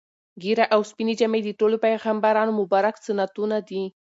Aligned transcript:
ږیره 0.41 0.65
او 0.73 0.81
سپینې 0.89 1.13
جامې 1.19 1.39
د 1.43 1.49
ټولو 1.59 1.75
پیغمبرانو 1.85 2.57
مبارک 2.59 2.95
سنتونه 3.05 3.57
دي. 3.69 3.83